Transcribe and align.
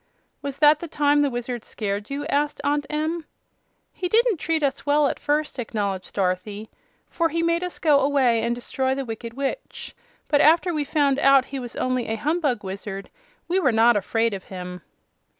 "Was 0.41 0.57
that 0.57 0.79
the 0.79 0.87
time 0.87 1.19
the 1.19 1.29
Wizard 1.29 1.63
scared 1.63 2.09
you?" 2.09 2.25
asked 2.25 2.59
Aunt 2.63 2.87
Em. 2.89 3.23
"He 3.93 4.09
didn't 4.09 4.37
treat 4.37 4.63
us 4.63 4.83
well, 4.83 5.07
at 5.07 5.19
first," 5.19 5.59
acknowledged 5.59 6.15
Dorothy; 6.15 6.71
"for 7.07 7.29
he 7.29 7.43
made 7.43 7.63
us 7.63 7.77
go 7.77 7.99
away 7.99 8.41
and 8.41 8.55
destroy 8.55 8.95
the 8.95 9.05
Wicked 9.05 9.35
Witch. 9.35 9.95
But 10.27 10.41
after 10.41 10.73
we 10.73 10.85
found 10.85 11.19
out 11.19 11.45
he 11.53 11.59
was 11.59 11.75
only 11.75 12.07
a 12.07 12.15
humbug 12.15 12.63
wizard 12.63 13.11
we 13.47 13.59
were 13.59 13.71
not 13.71 13.95
afraid 13.95 14.33
of 14.33 14.45
him." 14.45 14.81